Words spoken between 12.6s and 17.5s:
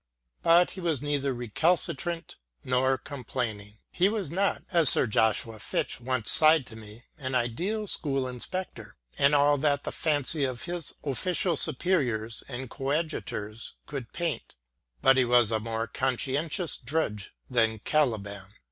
coadjutors could paint, but he was a more conscientious drudge